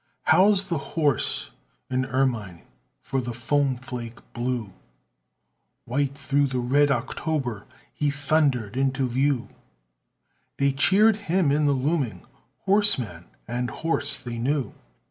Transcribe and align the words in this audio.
House 0.23 0.63
the 0.63 0.79
horse 0.79 1.51
in 1.87 2.05
ermine 2.07 2.63
For 3.01 3.21
the 3.21 3.35
foam 3.35 3.77
flake 3.77 4.17
blew 4.33 4.73
White 5.85 6.15
through 6.17 6.47
the 6.47 6.57
red 6.57 6.89
October; 6.89 7.67
He 7.93 8.09
thundered 8.09 8.75
into 8.75 9.07
view; 9.07 9.47
They 10.57 10.71
cheered 10.71 11.17
him 11.29 11.51
in 11.51 11.65
the 11.65 11.73
looming, 11.73 12.25
Horseman 12.65 13.25
and 13.47 13.69
horse 13.69 14.15
they 14.19 14.39
knew. 14.39 14.73